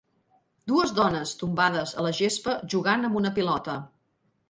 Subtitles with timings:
[0.71, 3.81] Dues dones tombades a la gespa jugant amb una pilota.